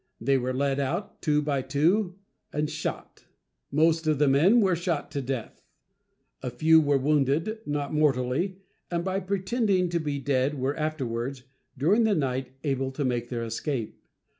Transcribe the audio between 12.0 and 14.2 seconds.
the night, able to make their escape.